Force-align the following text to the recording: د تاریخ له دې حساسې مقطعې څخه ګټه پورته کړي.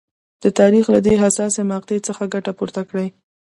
د 0.43 0.45
تاریخ 0.59 0.85
له 0.93 0.99
دې 1.05 1.13
حساسې 1.21 1.61
مقطعې 1.71 1.99
څخه 2.07 2.23
ګټه 2.33 2.51
پورته 2.57 2.81
کړي. 2.89 3.07